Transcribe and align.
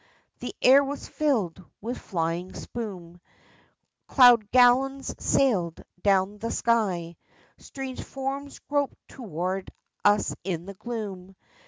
The 0.39 0.55
air 0.63 0.83
was 0.83 1.07
filled 1.07 1.63
with 1.79 1.95
flying 1.99 2.55
spume, 2.55 3.21
Cloud 4.07 4.49
galleons 4.49 5.13
sailed 5.23 5.83
down 6.01 6.39
the 6.39 6.49
sky. 6.49 7.17
Strange 7.59 8.01
forms 8.01 8.57
groped 8.57 8.95
toward 9.07 9.69
us 10.03 10.33
in 10.43 10.65
the 10.65 10.73
gloom. 10.73 11.35